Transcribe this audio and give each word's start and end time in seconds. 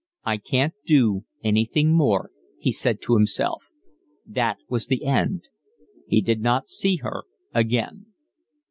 "I 0.25 0.37
can't 0.37 0.73
do 0.83 1.25
anything 1.43 1.93
more," 1.93 2.31
he 2.57 2.71
said 2.71 3.03
to 3.03 3.13
himself. 3.13 3.61
That 4.25 4.57
was 4.67 4.87
the 4.87 5.05
end. 5.05 5.43
He 6.07 6.21
did 6.21 6.41
not 6.41 6.69
see 6.69 6.95
her 7.03 7.25
again. 7.53 8.07